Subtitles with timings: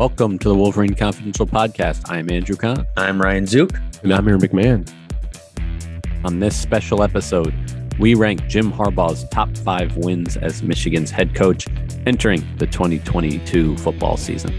[0.00, 2.10] Welcome to the Wolverine Confidential Podcast.
[2.10, 2.86] I'm Andrew Kahn.
[2.96, 3.72] I'm Ryan Zook.
[4.02, 4.90] And I'm Aaron McMahon.
[6.24, 7.52] On this special episode,
[7.98, 11.66] we rank Jim Harbaugh's top five wins as Michigan's head coach
[12.06, 14.58] entering the 2022 football season.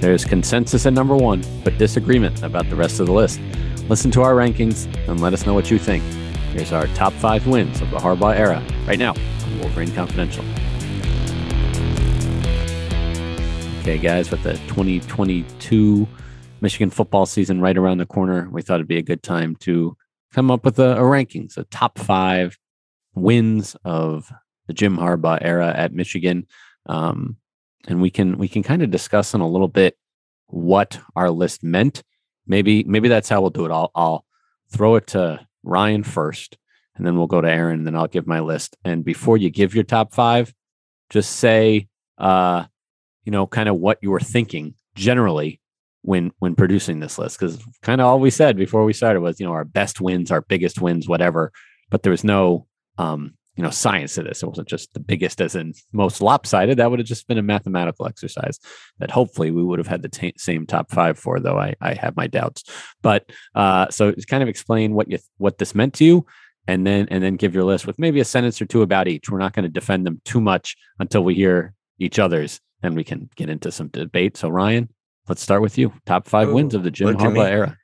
[0.00, 3.40] There's consensus at number one, but disagreement about the rest of the list.
[3.88, 6.04] Listen to our rankings and let us know what you think.
[6.52, 10.44] Here's our top five wins of the Harbaugh era right now on Wolverine Confidential.
[13.84, 16.08] Okay, guys, with the 2022
[16.62, 19.94] Michigan football season right around the corner, we thought it'd be a good time to
[20.32, 22.56] come up with a, a rankings, a top five
[23.14, 24.32] wins of
[24.68, 26.46] the Jim Harbaugh era at Michigan,
[26.86, 27.36] um,
[27.86, 29.98] and we can we can kind of discuss in a little bit
[30.46, 32.02] what our list meant.
[32.46, 33.70] Maybe maybe that's how we'll do it.
[33.70, 34.24] I'll I'll
[34.70, 36.56] throw it to Ryan first,
[36.96, 38.78] and then we'll go to Aaron, and then I'll give my list.
[38.82, 40.54] And before you give your top five,
[41.10, 41.88] just say.
[42.16, 42.64] Uh,
[43.24, 45.60] you know, kind of what you were thinking generally
[46.02, 49.40] when when producing this list because kind of all we said before we started was
[49.40, 51.50] you know our best wins our biggest wins whatever
[51.90, 52.66] but there was no
[52.98, 54.42] um you know science to this.
[54.42, 56.78] It wasn't just the biggest as in most lopsided.
[56.78, 58.58] That would have just been a mathematical exercise
[58.98, 61.94] that hopefully we would have had the t- same top five for though i i
[61.94, 62.64] have my doubts.
[63.02, 66.26] But uh so it's kind of explain what you what this meant to you
[66.66, 69.30] and then and then give your list with maybe a sentence or two about each.
[69.30, 73.04] We're not going to defend them too much until we hear each other's then we
[73.04, 74.36] can get into some debate.
[74.36, 74.90] So Ryan,
[75.28, 75.92] let's start with you.
[76.04, 77.78] Top five Ooh, wins of the Jim Harbaugh era.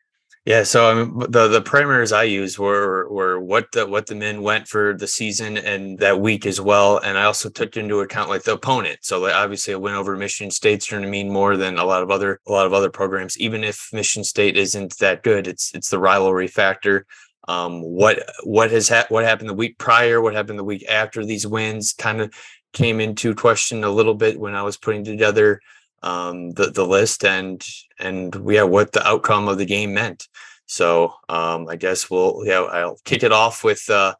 [0.46, 4.40] Yeah, so um, the the parameters I used were were what the what the men
[4.42, 8.30] went for the season and that week as well, and I also took into account
[8.30, 9.00] like the opponent.
[9.02, 12.02] So like obviously a win over Michigan State's going to mean more than a lot
[12.02, 13.38] of other a lot of other programs.
[13.38, 17.06] Even if Michigan State isn't that good, it's it's the rivalry factor.
[17.46, 20.22] Um, what what has ha- what happened the week prior?
[20.22, 21.92] What happened the week after these wins?
[21.92, 22.32] Kind of
[22.72, 25.60] came into question a little bit when I was putting together
[26.02, 27.64] um, the the list and
[27.98, 30.28] and yeah, what the outcome of the game meant.
[30.66, 34.14] So um, I guess we'll yeah I'll kick it off with uh,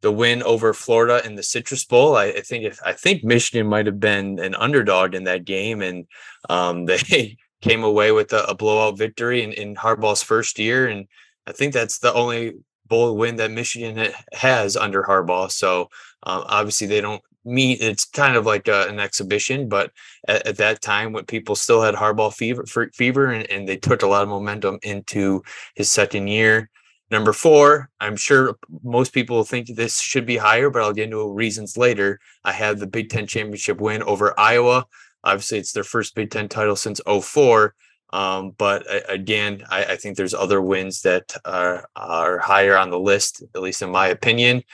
[0.00, 2.16] the win over Florida in the Citrus Bowl.
[2.16, 5.82] I, I think if I think Michigan might have been an underdog in that game,
[5.82, 6.06] and
[6.48, 11.06] um, they came away with a, a blowout victory in, in Harbaugh's first year, and
[11.46, 12.54] I think that's the only
[12.86, 15.50] bowl win that Michigan has under Harbaugh.
[15.50, 15.88] So
[16.24, 19.90] uh, obviously they don't me it's kind of like a, an exhibition but
[20.28, 22.64] at, at, that time when people still had Harbaugh fever
[22.94, 25.42] fever and, and, they took a lot of momentum into
[25.74, 26.70] his second year.
[27.10, 31.32] Number four i'm sure most people think this should be higher but i'll get into
[31.32, 32.20] reasons later.
[32.44, 34.86] I have the big ten championship win over iowa.
[35.24, 37.74] Obviously it's their first big ten title since 04
[38.14, 42.98] um, but again, I, I, think there's other wins that are, are higher on the
[42.98, 44.64] list, at least in my opinion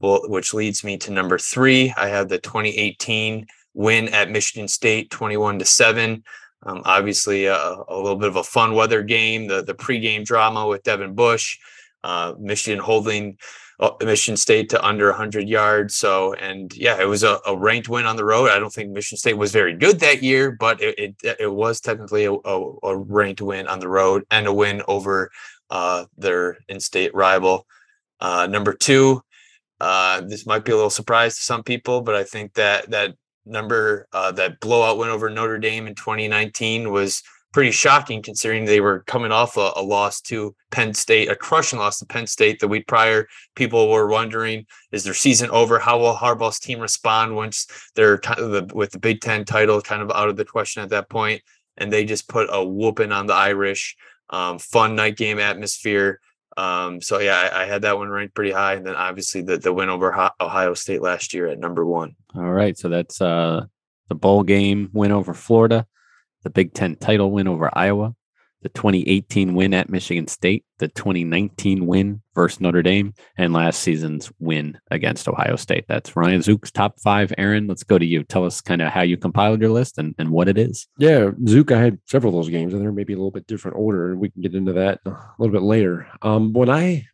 [0.00, 1.92] well, which leads me to number three.
[1.96, 6.24] I have the 2018 win at Michigan State, 21 to seven.
[6.64, 9.46] Um, obviously, a, a, little bit of a fun weather game.
[9.46, 11.58] The the pregame drama with Devin Bush,
[12.04, 13.38] uh, Michigan holding
[13.78, 15.96] uh, Michigan State to under 100 yards.
[15.96, 18.50] So, and yeah, it was a, a, ranked win on the road.
[18.50, 21.80] I don't think Michigan State was very good that year, but it it, it was
[21.80, 25.30] technically a, a, a, ranked win on the road and a win over
[25.70, 27.66] uh, their in-state rival.
[28.20, 29.22] Uh, number two,
[29.80, 33.14] uh, this might be a little surprise to some people, but I think that that
[33.46, 37.22] number, uh, that blowout win over Notre Dame in 2019 was
[37.52, 41.78] pretty shocking considering they were coming off a, a, loss to Penn State, a crushing
[41.78, 43.26] loss to Penn State the week prior.
[43.56, 45.78] People were wondering, is their season over?
[45.78, 47.66] How will Harbaugh's team respond once
[47.96, 48.20] they're
[48.72, 51.42] with the Big Ten title kind of out of the question at that point?
[51.76, 53.96] And they just put a whooping on the Irish.
[54.32, 56.20] Um, fun night game atmosphere.
[56.56, 59.56] Um, so yeah, I, I, had that one ranked pretty high, and then obviously the
[59.56, 62.16] the win over Ohio State last year at number one.
[62.34, 63.66] All right, so that's uh
[64.08, 65.86] the bowl game win over Florida,
[66.42, 68.14] the Big Ten title win over Iowa,
[68.62, 74.30] the 2018 win at Michigan State, the 2019 win versus Notre Dame, and last season's
[74.38, 75.86] win against Ohio State.
[75.88, 77.32] That's Ryan Zook's top five.
[77.38, 78.22] Aaron, let's go to you.
[78.22, 80.86] Tell us kind of how you compiled your list and, and what it is.
[80.98, 83.78] Yeah, Zook, I had several of those games, and they're maybe a little bit different
[83.78, 86.06] order, and we can get into that a little bit later.
[86.22, 87.06] Um, when I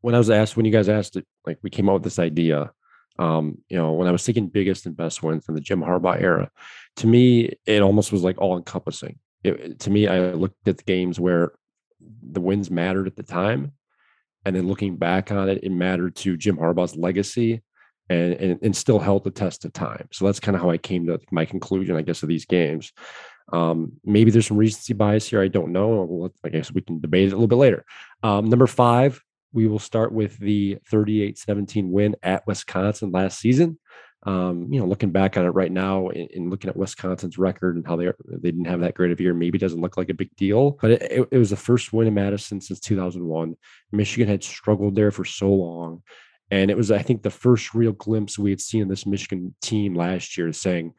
[0.00, 2.18] when I was asked, when you guys asked it, like we came up with this
[2.18, 2.70] idea,
[3.18, 6.20] um, you know, when I was thinking biggest and best wins in the Jim Harbaugh
[6.20, 6.50] era,
[6.96, 10.84] to me, it almost was like all encompassing it, to me, I looked at the
[10.84, 11.52] games where
[12.00, 13.72] the wins mattered at the time.
[14.44, 17.62] And then looking back on it, it mattered to Jim Harbaugh's legacy
[18.08, 20.08] and, and, and still held the test of time.
[20.12, 22.92] So that's kind of how I came to my conclusion, I guess, of these games.
[23.52, 25.42] Um, maybe there's some recency bias here.
[25.42, 26.32] I don't know.
[26.44, 27.84] I guess we can debate it a little bit later.
[28.22, 29.20] Um, number five,
[29.52, 33.78] we will start with the 38 17 win at Wisconsin last season
[34.24, 37.86] um, you know, looking back on it right now and, looking at Wisconsin's record and
[37.86, 40.34] how they they didn't have that great of year, maybe doesn't look like a big
[40.36, 40.78] deal.
[40.80, 43.56] But it, it, was the first win in Madison since 2001.
[43.90, 46.02] Michigan had struggled there for so long,
[46.50, 49.54] and it was I think the first real glimpse we had seen of this Michigan
[49.60, 50.94] team last year, saying,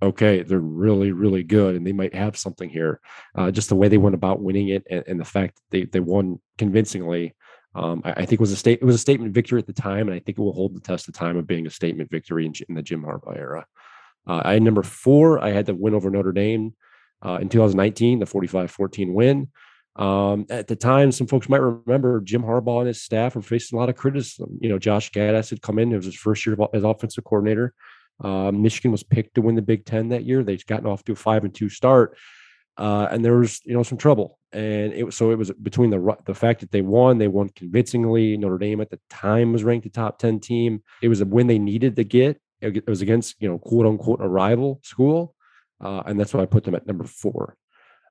[0.00, 3.00] "Okay, they're really really good, and they might have something here."
[3.34, 5.84] Uh, just the way they went about winning it, and, and the fact that they
[5.84, 7.34] they won convincingly
[7.74, 10.08] um, I, I, think was a state it was a statement victory at the time,
[10.08, 12.46] and I think it will hold the test of time of being a statement victory
[12.46, 13.66] in, in the Jim Harbaugh era.
[14.26, 15.42] Uh, I had number four.
[15.42, 16.74] I had the win over Notre Dame
[17.24, 19.48] uh, in 2019, the 45-14 win.
[19.96, 23.76] Um, at the time, some folks might remember Jim Harbaugh and his staff were facing
[23.76, 24.58] a lot of criticism.
[24.60, 27.74] You know, Josh Gattis had come in; it was his first year as offensive coordinator.
[28.22, 30.44] Uh, Michigan was picked to win the Big Ten that year.
[30.44, 32.16] They'd gotten off to a five and two start,
[32.76, 34.37] uh, and there was you know some trouble.
[34.52, 37.50] And it was so it was between the the fact that they won, they won
[37.50, 38.36] convincingly.
[38.36, 40.82] Notre Dame at the time was ranked a top ten team.
[41.02, 42.40] It was a win they needed to get.
[42.60, 45.34] It was against you know quote unquote a rival school,
[45.82, 47.56] uh, and that's why I put them at number four.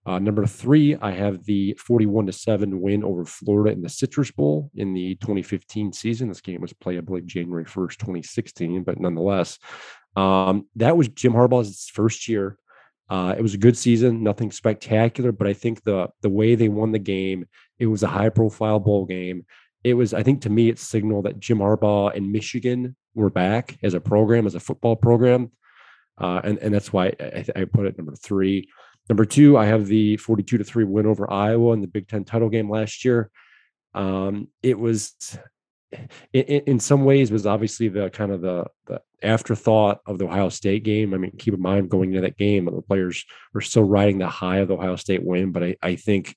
[0.06, 4.32] Uh, number three, I have the 41 to 7 win over Florida in the Citrus
[4.32, 6.30] Bowl in the 2015 season.
[6.30, 9.60] This game was played, I believe, January 1st, 2016, but nonetheless,
[10.16, 12.58] um, that was Jim Harbaugh's first year
[13.10, 16.70] uh, it was a good season, nothing spectacular, but I think the the way they
[16.70, 17.46] won the game,
[17.80, 19.46] it was a high profile bowl game.
[19.84, 23.78] It was, I think, to me, it signaled that Jim Harbaugh and Michigan were back
[23.84, 25.52] as a program, as a football program,
[26.18, 28.68] uh, and and that's why I, I put it number three.
[29.08, 32.26] Number two, I have the forty-two to three win over Iowa in the Big Ten
[32.26, 33.30] title game last year.
[33.94, 35.14] Um, it was
[36.34, 40.50] in, in, some ways was obviously the kind of the, the afterthought of the Ohio
[40.50, 41.14] State game.
[41.14, 44.28] I mean, keep in mind going into that game, the players were still riding the
[44.28, 45.52] high of the Ohio State win.
[45.52, 46.36] But I, I think,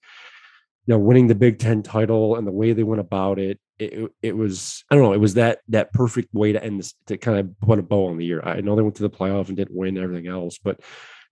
[0.87, 4.13] you know, winning the Big Ten title and the way they went about it, it,
[4.23, 7.17] it was I don't know, it was that that perfect way to end this to
[7.17, 8.43] kind of put a bow on the year.
[8.43, 10.81] I know they went to the playoff and didn't win everything else, but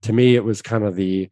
[0.03, 1.29] to me, it was kind of the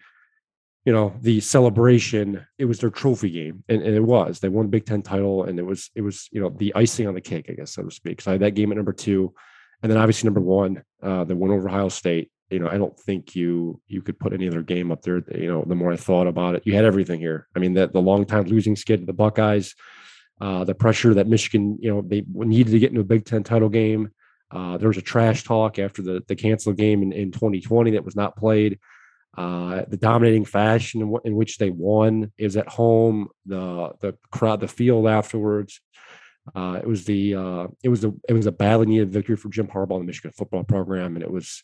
[0.87, 4.39] you know the celebration it was their trophy game and, and, it was.
[4.39, 7.15] They won big ten title and it was it was you know the icing on
[7.15, 8.23] the cake i guess so to speak.
[8.23, 9.35] So i had that game at number two
[9.83, 12.31] and then obviously number one uh the one over ohio state.
[12.51, 15.49] You know i don't think you you could put any other game up there you
[15.49, 16.63] know the more i thought about it.
[16.65, 17.49] You had everything here.
[17.55, 19.75] I mean the, the long time losing skid to the buckeyes
[20.41, 23.43] uh the pressure that michigan you know they needed to get into a big ten
[23.43, 24.11] title game.
[24.53, 28.05] Uh there was a trash talk after the the canceled game in, in 2020 that
[28.05, 28.79] was not played
[29.37, 33.29] uh, the dominating fashion in, w- in, which they won is at home.
[33.45, 35.81] The the crowd, the field afterwards.
[36.55, 39.49] Uh, it was the uh, it was a it was a badly needed victory for
[39.49, 41.63] Jim Harbaugh and the Michigan football program, and it was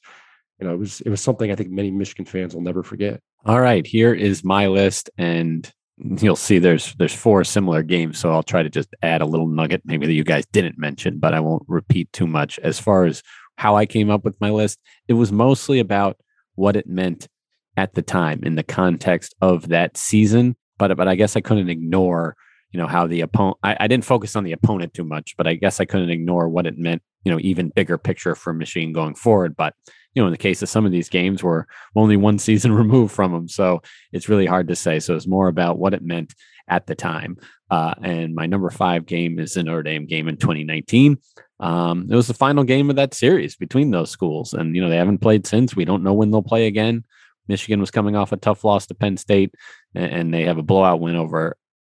[0.60, 3.20] you know it was it was something I think many Michigan fans will never forget.
[3.46, 8.32] All right, here is my list, and you'll see there's there's four similar games, so
[8.32, 11.32] I'll try to just add a little nugget maybe that you guys didn't mention, but
[11.32, 12.58] I won't repeat too much.
[12.58, 13.22] As far as
[13.56, 16.18] how I came up with my list, it was mostly about
[16.54, 17.28] what it meant
[17.76, 20.56] at the time in the context of that season.
[20.78, 22.36] But but I guess I couldn't ignore,
[22.70, 23.58] you know, how the opponent.
[23.62, 26.48] I, I didn't focus on the opponent too much, but I guess I couldn't ignore
[26.48, 29.56] what it meant, you know, even bigger picture for Michigan going forward.
[29.56, 29.74] But
[30.14, 31.64] you know, in the case of some of these games, we're
[31.96, 35.00] only one season removed from them, so it's really hard to say.
[35.00, 36.34] So it's more about what it meant
[36.68, 37.36] at the time.
[37.70, 41.18] Uh, and my number five game is the Notre Dame game in 2019.
[41.60, 44.90] Um, it was the final game of that series between those schools, and you know
[44.90, 45.76] they haven't played since.
[45.76, 47.04] We don't know when they'll play again.
[47.48, 49.54] Michigan was coming off a tough loss to Penn State,
[49.94, 51.56] and they have a blowout win over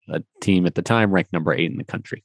[0.09, 2.23] a team at the time ranked number eight in the country.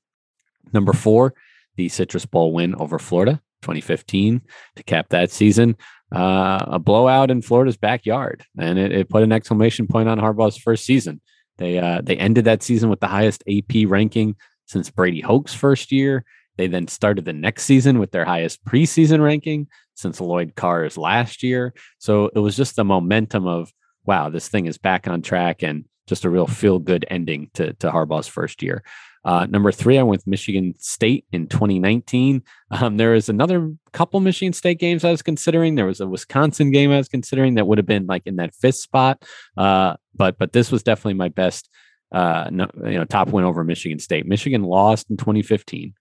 [0.72, 1.34] Number four,
[1.76, 4.42] the Citrus Bowl win over Florida, 2015,
[4.76, 5.76] to cap that season.
[6.10, 10.56] Uh, a blowout in Florida's backyard, and it, it, put an exclamation point on Harbaugh's
[10.56, 11.20] first season.
[11.58, 15.92] They uh, they ended that season with the highest AP ranking since Brady Hoke's first
[15.92, 16.24] year,
[16.58, 21.42] They then started the next season with their highest preseason ranking since Lloyd Carr's last
[21.42, 21.72] year.
[21.98, 23.72] So it was just the momentum of,
[24.04, 27.72] wow, this thing is back on track and just a real feel good ending to,
[27.74, 28.82] to Harbaugh's first year.
[29.24, 32.42] Uh, number three, I went with Michigan State in 2019.
[32.70, 35.74] Um, there was another couple Michigan State games I was considering.
[35.74, 38.54] There was a Wisconsin game I was considering that would have been like in that
[38.54, 39.22] fifth spot.
[39.56, 41.68] Uh, but but this was definitely my best,
[42.12, 44.26] uh, no, you know, top win over Michigan State.
[44.26, 45.94] Michigan lost in 2015.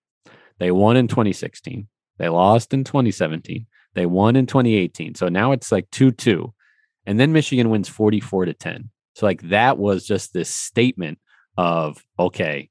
[0.59, 1.87] They won in 2016.
[2.17, 3.65] They lost in 2017.
[3.93, 5.15] They won in 2018.
[5.15, 6.53] So now it's like 2 2.
[7.05, 8.89] And then Michigan wins 44 to 10.
[9.15, 11.19] So, like, that was just this statement
[11.57, 12.69] of, okay,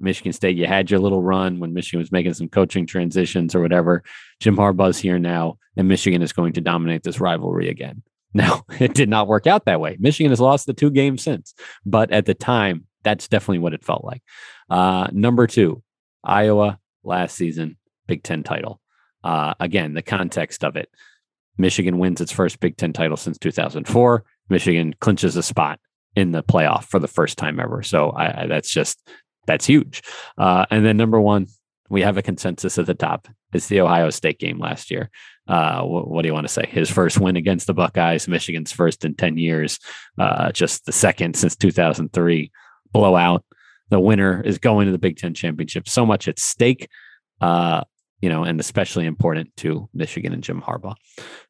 [0.00, 3.60] Michigan State, you had your little run when Michigan was making some coaching transitions or
[3.60, 4.02] whatever.
[4.40, 8.02] Jim Harbaugh's here now, and Michigan is going to dominate this rivalry again.
[8.34, 9.98] Now, it did not work out that way.
[10.00, 11.52] Michigan has lost the two games since,
[11.84, 14.22] but at the time, that's definitely what it felt like.
[14.70, 15.82] Uh, number two,
[16.24, 18.80] Iowa last season, Big Ten title.
[19.22, 20.88] Uh, again, the context of it
[21.58, 24.24] Michigan wins its first Big Ten title since 2004.
[24.48, 25.78] Michigan clinches a spot
[26.16, 27.82] in the playoff for the first time ever.
[27.82, 29.08] So I, I, that's just
[29.46, 30.02] that's huge.
[30.38, 31.46] Uh, and then number one,
[31.88, 33.28] we have a consensus at the top.
[33.52, 35.10] It's the Ohio State game last year.
[35.48, 36.66] Uh, what, what, do you want to say?
[36.66, 39.78] His first win against the Buckeyes, Michigan's first in 10 years,
[40.18, 42.50] uh, just the second since 2003.
[42.92, 43.44] Blowout.
[43.92, 45.86] The winner is going to the Big Ten championship.
[45.86, 46.88] So much at stake,
[47.42, 47.84] uh,
[48.22, 50.94] you know, and especially important to Michigan and Jim Harbaugh.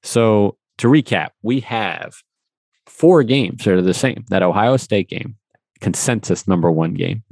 [0.03, 2.15] So to recap, we have
[2.87, 4.25] four games that are the same.
[4.29, 5.37] That Ohio State game,
[5.81, 7.23] consensus number one game.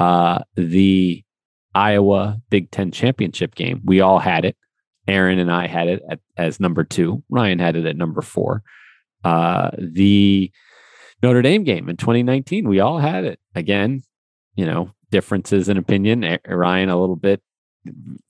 [0.00, 1.22] Uh, the
[1.72, 4.56] Iowa Big Ten championship game, we all had it.
[5.06, 7.22] Aaron and I had it at, as number two.
[7.28, 8.64] Ryan had it at number four.
[9.22, 10.50] Uh, the
[11.22, 13.38] Notre Dame game in 2019, we all had it.
[13.54, 14.02] Again,
[14.54, 16.38] you know, differences in opinion.
[16.46, 17.42] Ryan a little bit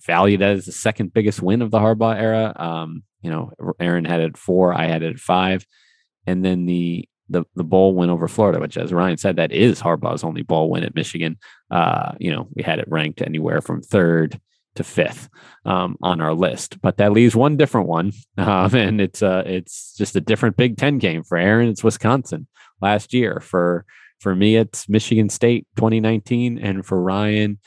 [0.07, 2.53] valued as the second biggest win of the Harbaugh era.
[2.57, 5.67] Um, you know, Aaron had it four, I had it five,
[6.27, 9.81] and then the the the bowl win over Florida, which, as Ryan said, that is
[9.81, 11.39] Harbaugh's only bowl win at Michigan.
[11.71, 14.41] Uh, you know, we had it ranked anywhere from third
[14.75, 15.29] to fifth
[15.65, 19.95] um, on our list, but that leaves one different one, um, and it's uh, it's
[19.97, 21.69] just a different Big Ten game for Aaron.
[21.69, 22.47] It's Wisconsin
[22.81, 23.85] last year for
[24.23, 27.59] for me, it's Michigan State 2019, and for Ryan,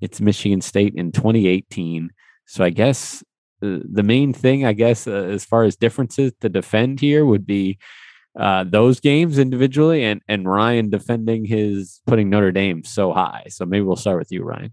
[0.00, 2.10] it's Michigan State in 2018.
[2.46, 3.24] So I guess
[3.60, 7.44] uh, the main thing, I guess, uh, as far as differences to defend here would
[7.44, 7.78] be
[8.38, 13.46] uh, those games individually, and and Ryan defending his putting Notre Dame so high.
[13.48, 14.72] So maybe we'll start with you, Ryan.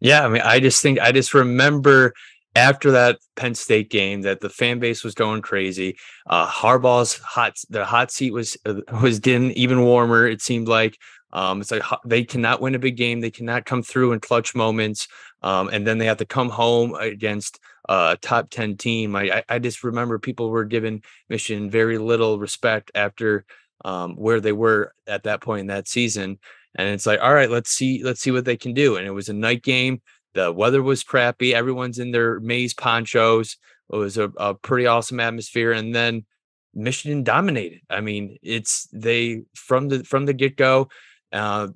[0.00, 2.12] Yeah, I mean, I just think I just remember
[2.56, 5.96] after that Penn State game that the fan base was going crazy.
[6.26, 10.26] Uh, Harbaugh's hot the hot seat was uh, was getting even warmer.
[10.26, 10.96] It seemed like
[11.32, 13.20] um, it's like they cannot win a big game.
[13.20, 15.06] They cannot come through in clutch moments,
[15.42, 19.14] um, and then they have to come home against a top ten team.
[19.14, 23.44] I I just remember people were giving Michigan very little respect after
[23.84, 26.38] um, where they were at that point in that season.
[26.78, 28.96] And it's like, all right, let's see, let's see what they can do.
[28.96, 30.02] And it was a night game.
[30.36, 31.54] The weather was crappy.
[31.54, 33.56] Everyone's in their maize ponchos.
[33.90, 35.72] It was a, a pretty awesome atmosphere.
[35.72, 36.26] And then
[36.74, 37.80] Michigan dominated.
[37.88, 40.88] I mean, it's they from the from the get go.
[41.32, 41.68] Uh,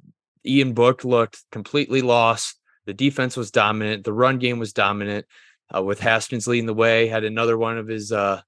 [0.45, 2.57] Ian Book looked completely lost.
[2.85, 4.05] The defense was dominant.
[4.05, 5.25] The run game was dominant.
[5.75, 8.13] Uh, with Haskins leading the way, had another one of his.
[8.13, 8.43] Uh,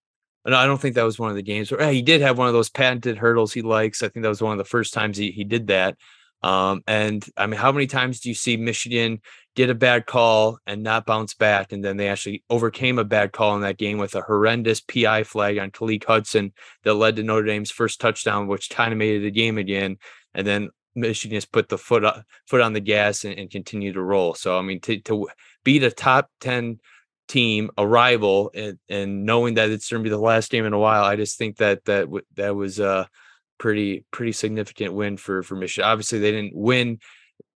[0.45, 1.73] no, I don't think that was one of the games.
[1.73, 4.03] Or, he did have one of those patented hurdles he likes.
[4.03, 5.97] I think that was one of the first times he, he did that.
[6.43, 9.21] Um, and I mean, how many times do you see Michigan
[9.55, 11.73] get a bad call and not bounce back?
[11.73, 15.25] And then they actually overcame a bad call in that game with a horrendous PI
[15.25, 16.53] flag on Khaleke Hudson
[16.85, 19.99] that led to Notre Dame's first touchdown, which kind of made it a game again.
[20.35, 23.93] And then Michigan just put the foot up, foot on the gas and, and continue
[23.93, 24.35] to roll.
[24.35, 25.29] So I mean, to, to
[25.65, 26.81] beat a top ten
[27.29, 30.73] team, a rival, and, and knowing that it's going to be the last game in
[30.73, 33.09] a while, I just think that that that was a
[33.59, 35.89] pretty pretty significant win for for Michigan.
[35.89, 36.99] Obviously, they didn't win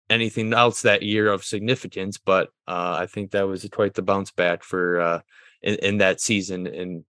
[0.09, 4.31] anything else that year of significance, but uh, I think that was quite the bounce
[4.31, 5.19] back for uh,
[5.61, 7.05] in, in that season and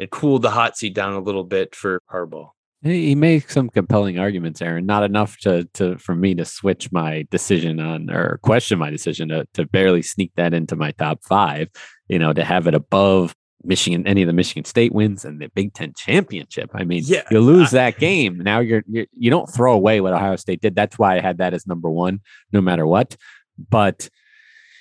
[0.00, 2.48] it cooled the hot seat down a little bit for Harbaugh.
[2.82, 4.86] He makes some compelling arguments, Aaron.
[4.86, 9.28] Not enough to to for me to switch my decision on or question my decision
[9.28, 11.68] to to barely sneak that into my top five.
[12.08, 15.48] You know, to have it above Michigan, any of the Michigan State wins and the
[15.48, 16.70] Big Ten championship.
[16.74, 18.38] I mean, yeah, you lose that game.
[18.38, 20.74] Now you're, you're you don't throw away what Ohio State did.
[20.74, 22.20] That's why I had that as number one,
[22.52, 23.16] no matter what.
[23.58, 24.08] But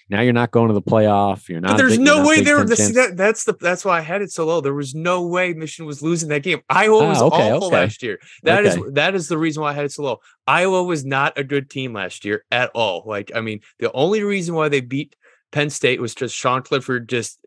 [0.10, 1.48] now you're not going to the playoff.
[1.50, 1.78] You're not.
[1.78, 2.64] There's big, no way there.
[2.64, 4.60] The, that, that's the that's why I had it so low.
[4.60, 6.62] There was no way Michigan was losing that game.
[6.70, 7.76] Iowa was ah, okay, awful okay.
[7.76, 8.20] last year.
[8.44, 8.80] That okay.
[8.80, 10.18] is that is the reason why I had it so low.
[10.48, 13.04] Iowa was not a good team last year at all.
[13.06, 15.16] Like I mean, the only reason why they beat
[15.52, 17.39] Penn State was just Sean Clifford just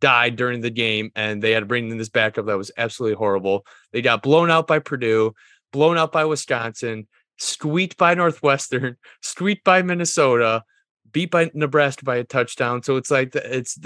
[0.00, 3.16] died during the game and they had to bring in this backup that was absolutely
[3.16, 3.66] horrible.
[3.92, 5.32] They got blown out by Purdue,
[5.72, 7.06] blown out by Wisconsin,
[7.38, 10.62] squeaked by Northwestern, squeaked by Minnesota,
[11.12, 12.82] beat by Nebraska by a touchdown.
[12.82, 13.78] So it's like it's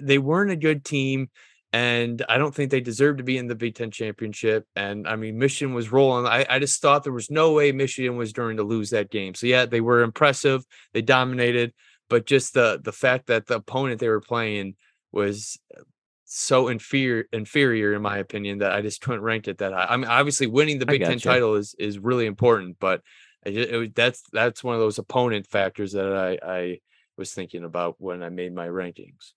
[0.00, 1.28] they weren't a good team
[1.72, 4.66] and I don't think they deserve to be in the Big Ten championship.
[4.74, 6.26] And I mean, Michigan was rolling.
[6.26, 9.34] I, I just thought there was no way Michigan was going to lose that game.
[9.34, 10.64] So yeah, they were impressive.
[10.94, 11.74] They dominated,
[12.08, 14.76] but just the the fact that the opponent they were playing
[15.12, 15.82] was uh,
[16.24, 19.86] so inferior inferior in my opinion that I just couldn't rank it that high.
[19.88, 23.02] I mean, obviously winning the Big Ten title is is really important, but
[23.46, 26.80] it, it, that's that's one of those opponent factors that I I
[27.16, 29.32] was thinking about when I made my rankings.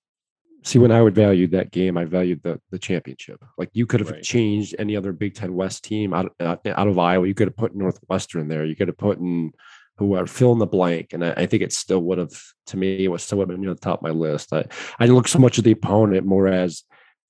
[0.64, 3.44] See, when I would value that game, I valued the the championship.
[3.58, 4.24] Like you could have right.
[4.24, 7.28] changed any other Big Ten West team out out, out of Iowa.
[7.28, 8.66] You could have put Northwestern there.
[8.66, 9.54] You could have put in
[10.02, 11.14] who are fill in the blank.
[11.14, 12.34] And I, I, think it still would have,
[12.66, 14.52] to me, it was still would have been near the top of my list.
[14.52, 14.66] I,
[14.98, 16.84] I didn't look so much at the opponent more as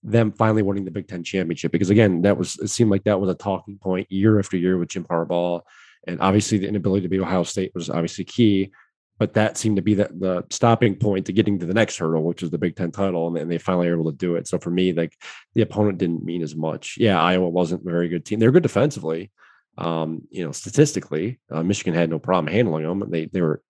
[0.04, 3.20] them finally winning the Big Ten championship because again, that was it seemed like that
[3.20, 5.62] was a talking point year after year with Jim Harbaugh,
[6.08, 8.72] and obviously the inability to beat Ohio State was obviously key.
[9.20, 12.24] But that seemed to be the, the stopping point to getting to the next hurdle,
[12.24, 14.48] which is the Big Ten title, and, and they finally were able to do it.
[14.48, 15.14] So for me, like
[15.56, 16.96] the opponent didn't mean as much.
[16.98, 18.40] Yeah, Iowa wasn't a very good team.
[18.40, 19.30] They're good defensively,
[19.78, 23.10] um, you know, statistically, uh, Michigan had no problem handling them.
[23.10, 23.62] They they were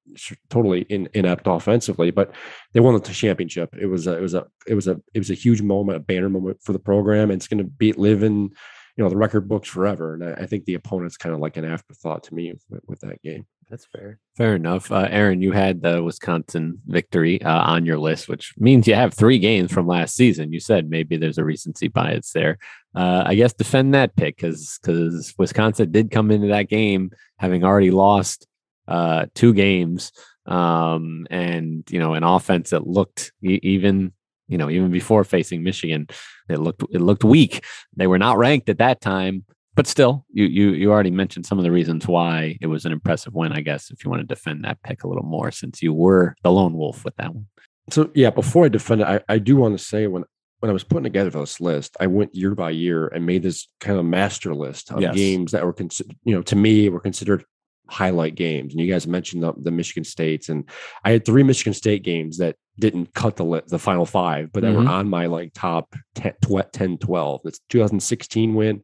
[0.50, 2.34] totally in, inept offensively, but
[2.74, 3.76] they won the championship.
[3.80, 6.02] It was a, it was a it was a it was a huge moment, a
[6.02, 8.50] banner moment for the program, and it's going to be live in
[8.98, 10.16] you know the record books forever.
[10.16, 13.00] And I, I think the opponent's kind of like an afterthought to me with, with
[13.02, 13.46] that game.
[13.72, 14.20] That's fair.
[14.36, 14.92] Fair enough.
[14.92, 19.14] Uh, Aaron, you had the Wisconsin victory uh, on your list, which means you have
[19.14, 20.52] three games from last season.
[20.52, 22.58] You said maybe there's a recency bias there.
[22.94, 27.64] Uh, I guess defend that pick because because Wisconsin did come into that game having
[27.64, 28.46] already lost
[28.90, 30.12] uh, two games,
[30.48, 34.12] um, and you know an offense that looked even
[34.50, 36.08] you know even before facing Michigan,
[36.50, 37.64] it looked it looked weak.
[37.96, 39.46] They were not ranked at that time
[39.82, 42.92] but still, you you you already mentioned some of the reasons why it was an
[42.92, 43.52] impressive win.
[43.52, 46.36] I guess if you want to defend that pick a little more, since you were
[46.44, 47.48] the lone wolf with that one.
[47.90, 50.24] So yeah, before I defend it, I, I do want to say when
[50.60, 53.68] when I was putting together this list, I went year by year and made this
[53.80, 55.16] kind of master list of yes.
[55.16, 57.44] games that were considered, you know, to me were considered
[57.90, 58.76] highlight games.
[58.76, 60.70] And you guys mentioned the, the, Michigan States, and
[61.04, 64.62] I had three Michigan State games that didn't cut the list, the final five, but
[64.62, 64.86] that mm-hmm.
[64.86, 66.34] were on my like top 10,
[66.72, 67.42] 10 12.
[67.46, 68.84] It's 2016 win,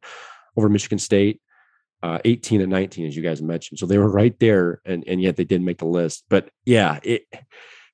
[0.57, 1.41] over Michigan State,
[2.03, 3.79] uh, 18 and 19, as you guys mentioned.
[3.79, 6.25] So they were right there, and and yet they didn't make the list.
[6.29, 7.23] But yeah, it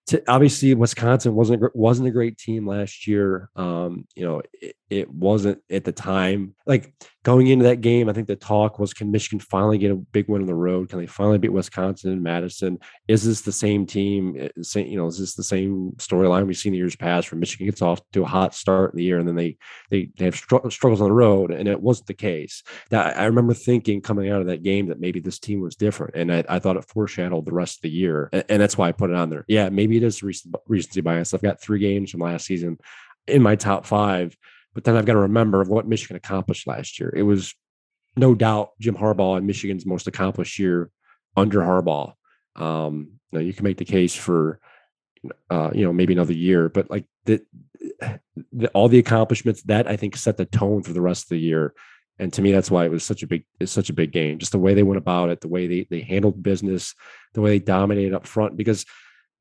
[0.07, 3.49] to, obviously Wisconsin wasn't wasn't a great team last year.
[3.55, 6.55] Um, you know, it, it, wasn't at the time.
[6.65, 6.93] Like
[7.23, 10.27] going into that game, I think the talk was, can Michigan finally get a big
[10.27, 10.89] win on the road?
[10.89, 12.79] Can they finally beat Wisconsin and Madison?
[13.07, 14.35] Is this the same team?
[14.37, 17.81] Eh, you know, is this the same storyline we've seen years past, where Michigan gets
[17.81, 19.57] off to a hot start in the year and then they
[19.89, 22.61] they they have struggles on the road, and it wasn't the case.
[22.89, 26.15] That I remember thinking coming out of that game that maybe this team was different,
[26.15, 28.89] and I, I thought it foreshadowed the rest of the year, and, and that's why
[28.89, 29.45] I put it on there.
[29.47, 31.33] Yeah, maybe it is recency bias.
[31.33, 32.79] I've got three games from last season
[33.27, 34.35] in my top five
[34.73, 37.13] but then I've got to remember what Michigan accomplished last year.
[37.15, 37.53] It was
[38.15, 40.89] no doubt Jim Harbaugh and Michigan's most accomplished year
[41.35, 42.13] under Harbaugh.
[42.55, 44.59] Um, you, know, you can make the case for,
[45.49, 47.41] uh, you know, maybe another year, but like the,
[48.51, 51.39] the, all the accomplishments that I think set the tone for the rest of the
[51.39, 51.73] year.
[52.19, 54.37] And to me, that's why it was such a big, it's such a big game.
[54.37, 56.93] Just the way they went about it, the way they they handled business,
[57.33, 58.55] the way they dominated up front.
[58.55, 58.85] Because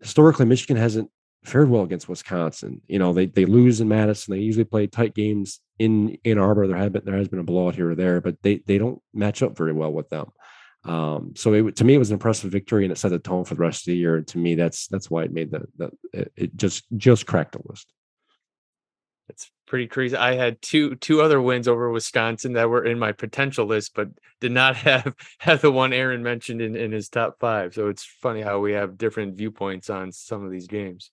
[0.00, 1.10] historically, Michigan hasn't
[1.44, 2.80] fared well against Wisconsin.
[2.86, 4.34] You know, they they lose in Madison.
[4.34, 6.66] They usually play tight games in Ann Arbor.
[6.66, 9.00] There have been there has been a blowout here or there, but they they don't
[9.12, 10.30] match up very well with them.
[10.84, 13.44] Um, so it, to me, it was an impressive victory, and it set the tone
[13.44, 14.16] for the rest of the year.
[14.16, 17.52] And to me, that's that's why it made the, the it, it just just cracked
[17.52, 17.92] the list.
[19.28, 20.16] It's pretty crazy.
[20.16, 24.08] I had two two other wins over Wisconsin that were in my potential list, but
[24.40, 27.74] did not have have the one Aaron mentioned in, in his top five.
[27.74, 31.10] So it's funny how we have different viewpoints on some of these games.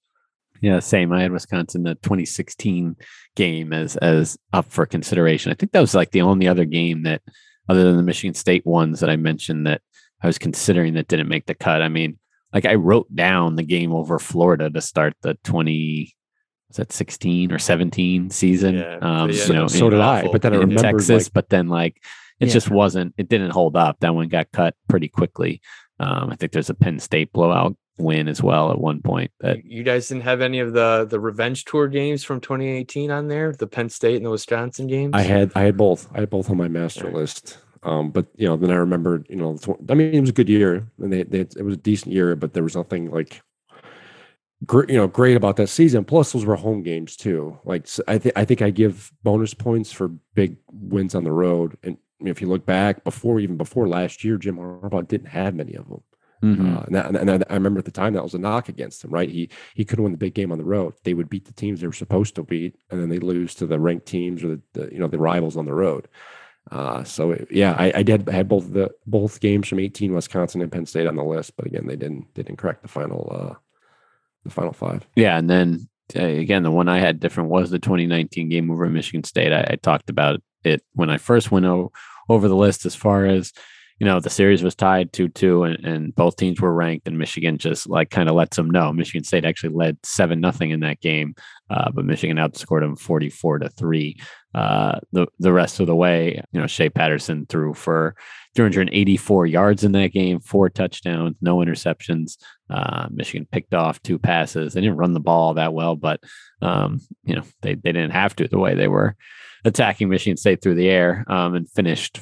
[0.62, 1.14] Yeah, same.
[1.14, 2.96] I had Wisconsin the 2016
[3.36, 5.52] game as as up for consideration.
[5.52, 7.22] I think that was like the only other game that,
[7.70, 9.82] other than the Michigan State ones that I mentioned, that
[10.22, 11.82] I was considering that didn't make the cut.
[11.82, 12.20] I mean,
[12.54, 16.14] like I wrote down the game over Florida to start the 20
[16.70, 18.76] was that 16 or 17 season.
[18.76, 20.28] Yeah, um, yeah, you know, so did I.
[20.28, 22.02] But then I remember Texas, like, but then like
[22.40, 22.54] it yeah.
[22.54, 23.14] just wasn't.
[23.18, 24.00] It didn't hold up.
[24.00, 25.62] That one got cut pretty quickly.
[26.00, 29.32] Um, I think there's a Penn State blowout win as well at one point.
[29.40, 33.28] That you guys didn't have any of the the revenge tour games from 2018 on
[33.28, 35.12] there, the Penn State and the Wisconsin games.
[35.14, 36.10] I had I had both.
[36.14, 37.14] I had both on my master right.
[37.14, 37.58] list.
[37.84, 39.58] Um, but you know, then I remembered, you know,
[39.90, 42.36] I mean, it was a good year, and they, they it was a decent year,
[42.36, 43.42] but there was nothing like
[44.66, 46.04] great, you know, great about that season.
[46.04, 47.58] Plus, those were home games too.
[47.64, 51.78] Like I think I think I give bonus points for big wins on the road.
[51.84, 55.74] And if you look back before, even before last year, Jim Harbaugh didn't have many
[55.76, 56.04] of them.
[56.44, 56.78] Mm-hmm.
[56.78, 59.04] Uh, and, that, and, I, I remember at the time that was a knock against
[59.04, 59.30] him, right?
[59.30, 60.94] He he couldn't win the big game on the road.
[61.04, 63.66] They would beat the teams they were supposed to beat, and then they lose to
[63.66, 66.08] the ranked teams or the, the you know the rivals on the road.
[66.72, 70.14] Uh, so it, yeah, I, I did I had both the both games from 18
[70.14, 72.88] Wisconsin and Penn State on the list, but again they didn't they didn't crack the
[72.88, 73.56] final uh,
[74.44, 75.08] the final five.
[75.16, 78.88] Yeah, and then uh, again the one I had different was the 2019 game over
[78.88, 79.52] Michigan State.
[79.52, 81.92] I, I talked about it when I first went o-
[82.30, 83.52] over the list as far as
[84.00, 87.18] you know, the series was tied 2 2, and, and both teams were ranked, and
[87.18, 88.94] Michigan just like kind of lets them know.
[88.94, 91.36] Michigan State actually led 7 nothing in that game,
[91.70, 94.18] uh, but Michigan outscored them 44 to 3.
[94.56, 98.16] Uh, the, the rest of the way, you know, Shea Patterson threw for
[98.56, 102.38] 384 yards in that game, four touchdowns, no interceptions.
[102.70, 104.74] Uh, Michigan picked off two passes.
[104.74, 106.22] They didn't run the ball that well, but,
[106.62, 109.16] um, you know, they, they didn't have to the way they were
[109.66, 112.20] attacking Michigan State through the air um, and finished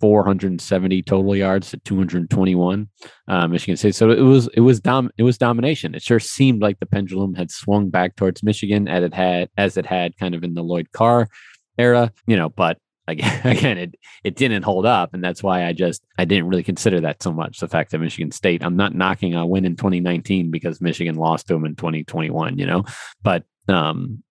[0.00, 2.88] 470 total yards to 221
[3.28, 3.94] uh, Michigan State.
[3.94, 5.94] So it was it was dom it was domination.
[5.94, 9.76] It sure seemed like the pendulum had swung back towards Michigan as it had as
[9.76, 11.28] it had kind of in the Lloyd Carr
[11.78, 12.78] era, you know, but
[13.08, 16.64] again, again it it didn't hold up and that's why I just I didn't really
[16.64, 19.76] consider that so much the fact that Michigan State I'm not knocking a win in
[19.76, 22.84] 2019 because Michigan lost to them in 2021, you know,
[23.22, 24.24] but um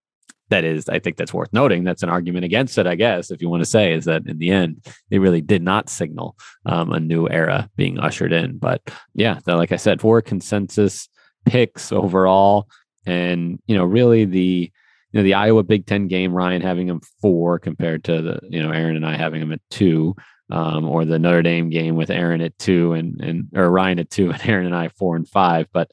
[0.50, 1.84] that is, I think that's worth noting.
[1.84, 4.38] That's an argument against it, I guess, if you want to say, is that in
[4.38, 8.58] the end, it really did not signal um, a new era being ushered in.
[8.58, 8.82] But
[9.14, 11.10] yeah, like I said, four consensus
[11.46, 12.68] picks overall.
[13.06, 14.72] And, you know, really the,
[15.12, 18.62] you know, the Iowa Big Ten game, Ryan having them four compared to the, you
[18.62, 20.16] know, Aaron and I having them at two.
[20.52, 24.12] Um, or the Notre Dame game with Aaron at two and and or Ryan at
[24.12, 25.66] two and Aaron and I four and five.
[25.74, 25.90] But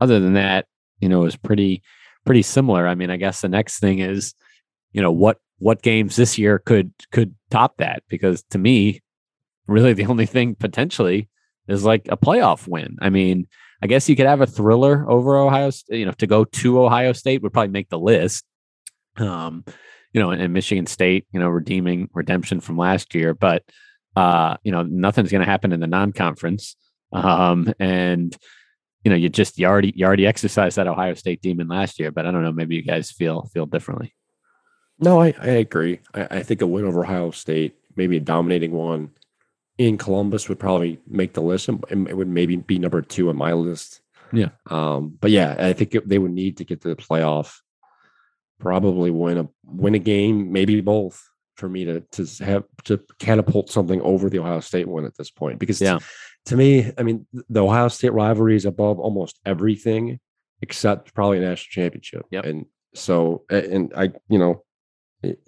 [0.00, 0.64] other than that,
[0.98, 1.82] you know, it was pretty
[2.24, 2.86] pretty similar.
[2.86, 4.34] I mean, I guess the next thing is,
[4.92, 8.02] you know, what what games this year could could top that?
[8.08, 9.00] Because to me,
[9.66, 11.28] really the only thing potentially
[11.68, 12.96] is like a playoff win.
[13.00, 13.46] I mean,
[13.82, 17.12] I guess you could have a thriller over Ohio you know, to go to Ohio
[17.12, 18.44] State would probably make the list.
[19.16, 19.64] Um,
[20.12, 23.62] you know, and Michigan State, you know, redeeming redemption from last year, but
[24.14, 26.76] uh, you know, nothing's going to happen in the non-conference.
[27.12, 28.36] Um, and
[29.04, 32.10] you know, you just you already you already exercised that Ohio State demon last year,
[32.10, 34.14] but I don't know, maybe you guys feel feel differently.
[34.98, 36.00] No, I, I agree.
[36.14, 39.10] I, I think a win over Ohio State, maybe a dominating one
[39.78, 43.36] in Columbus would probably make the list and it would maybe be number two on
[43.36, 44.00] my list.
[44.32, 44.50] Yeah.
[44.70, 47.58] Um, but yeah, I think it, they would need to get to the playoff,
[48.60, 53.70] probably win a win a game, maybe both for me to to have to catapult
[53.70, 55.58] something over the Ohio State one at this point.
[55.58, 55.98] Because yeah
[56.46, 60.18] to me, I mean, the Ohio State rivalry is above almost everything
[60.60, 62.24] except probably a national championship.
[62.30, 62.44] Yep.
[62.44, 64.64] And so, and I, you know,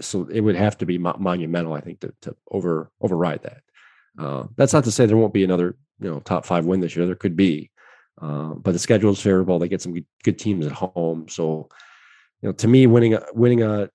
[0.01, 3.61] so it would have to be monumental, I think, to, to over override that.
[4.17, 6.95] Uh, that's not to say there won't be another, you know, top five win this
[6.95, 7.07] year.
[7.07, 7.71] There could be,
[8.23, 9.59] uh, but the schedule is favorable.
[9.59, 11.29] They get some good, good teams at home.
[11.29, 11.69] So,
[12.41, 13.91] you know, to me, winning a winning a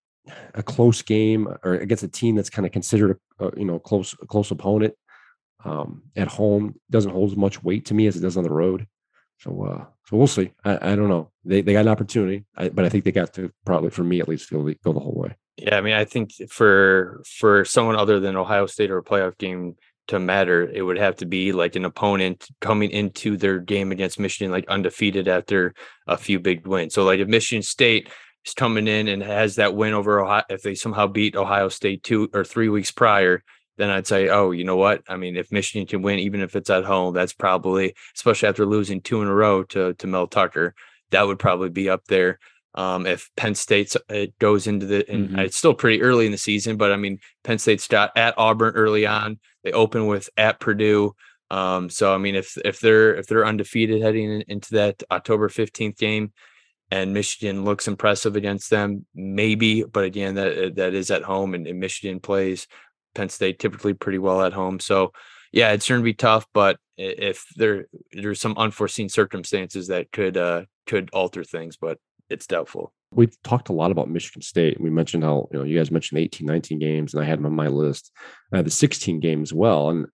[0.56, 3.80] a close game or against a team that's kind of considered a, a you know
[3.80, 4.94] close a close opponent
[5.64, 8.52] um, at home doesn't hold as much weight to me as it does on the
[8.52, 8.88] road.
[9.40, 10.52] So, uh, so we'll see.
[10.66, 11.32] I, I don't know.
[11.46, 14.20] They they got an opportunity, I, but I think they got to probably, for me
[14.20, 15.36] at least, go the, go the whole way.
[15.58, 19.38] Yeah, I mean, I think for for someone other than Ohio State or a playoff
[19.38, 19.76] game
[20.08, 24.20] to matter, it would have to be like an opponent coming into their game against
[24.20, 25.74] Michigan like undefeated after
[26.08, 26.94] a few big wins.
[26.94, 28.10] So, like if Michigan State
[28.50, 32.04] is coming in and has that win over Ohio, if they somehow beat Ohio State
[32.04, 33.44] two or three weeks prior,
[33.78, 35.04] then I'd say, oh, you know what?
[35.08, 38.66] I mean, if Michigan can win, even if it's at home, that's probably, especially after
[38.66, 40.76] losing two in a row to to Mel Tucker,
[41.12, 42.40] that would probably be up there.
[42.76, 45.40] Um, if Penn State it goes into the, and mm-hmm.
[45.40, 48.76] it's still pretty early in the season, but I mean, Penn State's got at Auburn
[48.76, 49.40] early on.
[49.64, 51.16] They open with at Purdue.
[51.50, 55.98] Um, so I mean, if if they're if they're undefeated heading into that October fifteenth
[55.98, 56.32] game,
[56.92, 59.84] and Michigan looks impressive against them, maybe.
[59.84, 62.68] But again, that that is at home, and, and Michigan plays
[63.16, 64.80] Penn State typically pretty well at home.
[64.80, 65.12] So
[65.52, 70.38] yeah, it's going to be tough, but if there there's some unforeseen circumstances that could
[70.38, 71.98] uh could alter things, but
[72.30, 72.94] it's doubtful.
[73.12, 74.80] We've talked a lot about Michigan State.
[74.80, 77.48] We mentioned how, you know, you guys mentioned 18, 19 games, and I had them
[77.48, 78.12] on my list.
[78.54, 79.90] Had the 16 game as well.
[79.90, 80.06] And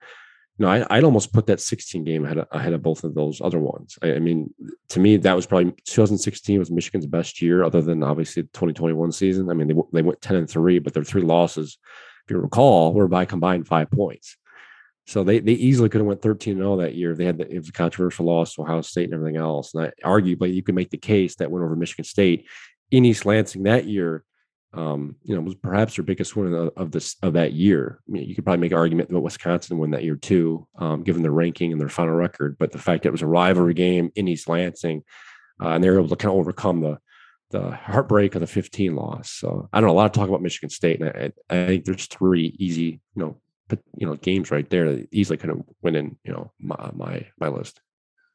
[0.60, 3.42] know, I, would almost put that 16 game ahead of, ahead of both of those
[3.42, 3.98] other ones.
[4.02, 4.54] I, I, mean,
[4.90, 9.12] to me, that was probably 2016 was Michigan's best year, other than obviously the 2021
[9.12, 9.50] season.
[9.50, 11.78] I mean, they, they went 10 and three, but their three losses
[12.26, 14.38] if you recall, were by combined five points.
[15.08, 17.16] So they they easily could have went 13 0 that year.
[17.16, 19.76] They had the, it was a controversial loss to Ohio State and everything else.
[19.76, 22.48] And I, arguably, you could make the case that went over Michigan State
[22.90, 24.24] in East Lansing that year.
[24.76, 28.00] Um, you know, was perhaps their biggest win of, this of that year.
[28.08, 31.04] I mean, you could probably make an argument that Wisconsin won that year too, um,
[31.04, 32.58] given their ranking and their final record.
[32.60, 35.04] But the fact that it was a rivalry game in East Lansing,
[35.62, 37.00] uh, and they were able to kind of overcome the
[37.52, 39.32] the heartbreak of the 15 loss.
[39.32, 41.86] So I don't know a lot of talk about Michigan State, and I, I think
[41.86, 45.64] there's three easy, you know, but you know, games right there that easily kind of
[45.82, 47.80] went in, you know, my my my list.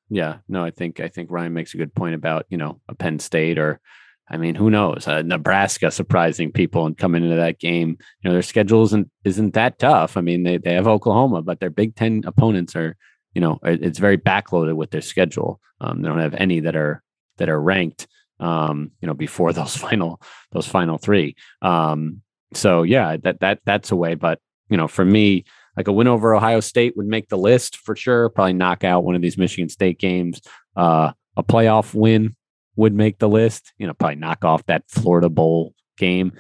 [0.09, 2.95] Yeah, no, I think I think Ryan makes a good point about you know a
[2.95, 3.81] Penn State or
[4.31, 5.09] I mean, who knows?
[5.09, 7.99] Uh, Nebraska surprising people and coming into that game.
[8.23, 10.17] You know, their schedule isn't isn't that tough.
[10.17, 12.97] I mean, they they have Oklahoma, but their Big Ten opponents are,
[13.35, 15.61] you know, it's very backloaded with their schedule.
[15.81, 17.03] Um, they don't have any that are
[17.39, 18.07] that are ranked.
[18.39, 20.21] Um, you know, before those final
[20.53, 21.35] those final three.
[21.61, 22.23] Um,
[22.55, 24.15] so yeah, that that that's a way.
[24.15, 24.39] But
[24.69, 25.45] you know, for me,
[25.77, 28.29] like a win over Ohio State would make the list for sure.
[28.29, 30.41] Probably knock out one of these Michigan State games.
[30.77, 32.35] Uh, a playoff win
[32.81, 33.73] would make the list.
[33.79, 36.33] You know, probably knock off that Florida Bowl game,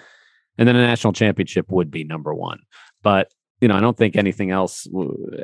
[0.59, 2.61] and then a national championship would be number one.
[3.03, 4.89] But you know, I don't think anything else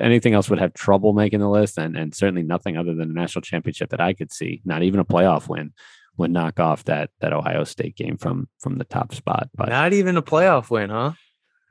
[0.00, 3.14] anything else would have trouble making the list, and and certainly nothing other than a
[3.14, 4.62] national championship that I could see.
[4.64, 5.72] Not even a playoff win
[6.16, 9.50] would knock off that that Ohio State game from from the top spot.
[9.54, 11.12] But not even a playoff win, huh?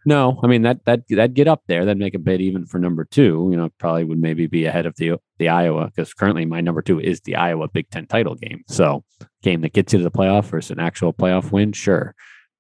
[0.08, 1.84] No, I mean that that that get up there.
[1.84, 3.48] That'd make a bid even for number two.
[3.52, 6.84] You know, probably would maybe be ahead of the the Iowa because currently my number
[6.84, 8.64] two is the Iowa Big Ten title game.
[8.68, 9.04] So
[9.42, 12.14] game that gets you to the playoff versus an actual playoff win, sure.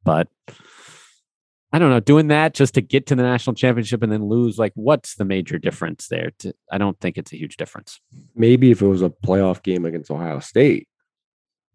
[0.03, 0.27] But
[1.71, 4.57] I don't know, doing that just to get to the national championship and then lose,
[4.57, 6.31] like what's the major difference there?
[6.39, 7.99] To, I don't think it's a huge difference.
[8.33, 10.87] Maybe if it was a playoff game against Ohio State,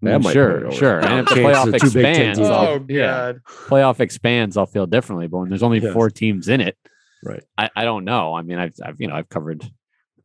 [0.03, 1.01] that might sure, sure.
[1.01, 5.27] And if the playoff expands, oh god, yeah, playoff expands, I'll feel differently.
[5.27, 5.93] But when there's only yes.
[5.93, 6.77] four teams in it,
[7.23, 7.43] right?
[7.59, 8.35] I, I don't know.
[8.35, 9.71] I mean, I've, I've you know I've covered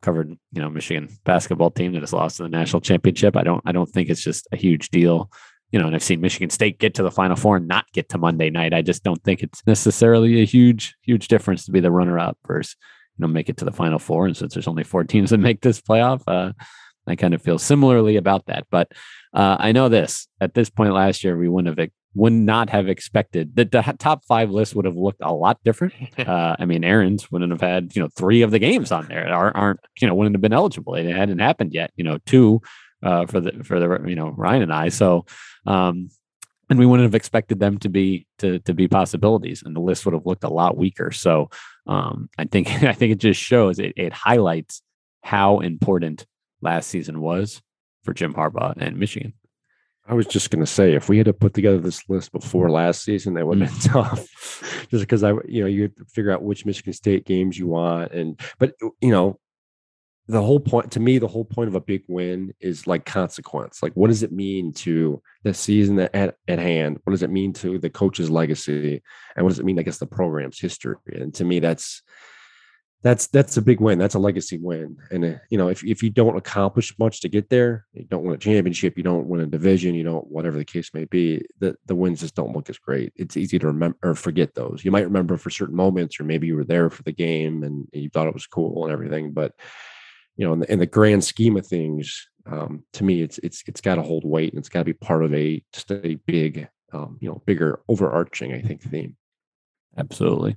[0.00, 3.36] covered you know Michigan basketball team that has lost to the national championship.
[3.36, 5.30] I don't I don't think it's just a huge deal.
[5.72, 8.08] You know, and I've seen Michigan State get to the Final Four and not get
[8.10, 8.72] to Monday night.
[8.72, 12.38] I just don't think it's necessarily a huge huge difference to be the runner up
[12.46, 12.76] versus
[13.18, 14.26] you know make it to the Final Four.
[14.26, 16.52] And since there's only four teams that make this playoff, uh,
[17.06, 18.66] I kind of feel similarly about that.
[18.70, 18.92] But
[19.34, 22.88] uh, I know this at this point last year, we wouldn't have would not have
[22.88, 25.94] expected that the top five list would have looked a lot different.
[26.26, 29.32] Uh, I mean, Aaron's wouldn't have had you know three of the games on there
[29.32, 30.94] aren't, aren't you know wouldn't have been eligible.
[30.94, 31.92] It hadn't happened yet.
[31.96, 32.62] You know, two
[33.02, 34.88] uh, for the for the you know Ryan and I.
[34.88, 35.26] So.
[35.66, 36.08] Um,
[36.68, 40.04] and we wouldn't have expected them to be to to be possibilities, and the list
[40.04, 41.12] would have looked a lot weaker.
[41.12, 41.48] So
[41.86, 44.82] um, I think I think it just shows it, it highlights
[45.22, 46.26] how important
[46.60, 47.62] last season was
[48.04, 49.34] for Jim Harbaugh and Michigan.
[50.08, 52.70] I was just going to say, if we had to put together this list before
[52.70, 53.82] last season, that would have mm.
[53.82, 54.86] been tough.
[54.90, 57.66] just because I, you know, you have to figure out which Michigan State games you
[57.66, 59.40] want, and but you know,
[60.28, 63.82] the whole point to me, the whole point of a big win is like consequence.
[63.82, 66.98] Like, what does it mean to the season at, at hand?
[67.04, 69.02] What does it mean to the coach's legacy?
[69.36, 70.96] And what does it mean, I guess, the program's history?
[71.06, 72.02] And to me, that's
[73.02, 73.98] that's that's a big win.
[73.98, 74.96] That's a legacy win.
[75.10, 78.24] And uh, you know, if if you don't accomplish much to get there, you don't
[78.24, 81.44] win a championship, you don't win a division, you don't whatever the case may be,
[81.60, 83.12] the the wins just don't look as great.
[83.14, 84.84] It's easy to remember or forget those.
[84.84, 87.86] You might remember for certain moments, or maybe you were there for the game and
[87.92, 89.32] you thought it was cool and everything.
[89.32, 89.52] But
[90.36, 93.62] you know, in the, in the grand scheme of things, um, to me, it's it's
[93.66, 96.16] it's got to hold weight and it's got to be part of a just a
[96.26, 99.16] big, um, you know, bigger overarching, I think, theme.
[99.96, 100.56] Absolutely.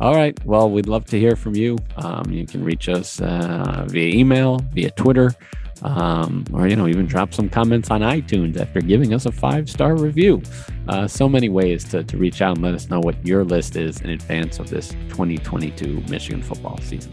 [0.00, 0.38] All right.
[0.44, 1.78] Well, we'd love to hear from you.
[1.96, 5.34] Um, you can reach us uh, via email, via Twitter,
[5.82, 9.70] um, or you know, even drop some comments on iTunes after giving us a five
[9.70, 10.42] star review.
[10.88, 13.76] Uh, so many ways to, to reach out and let us know what your list
[13.76, 17.12] is in advance of this 2022 Michigan football season.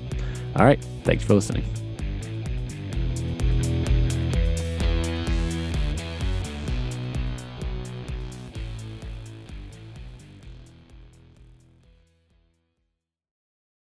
[0.57, 0.83] All right.
[1.03, 1.82] Thanks for listening.